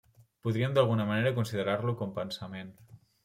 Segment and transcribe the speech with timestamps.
[0.45, 2.73] Podríem d'alguna manera considerar-lo com pensament.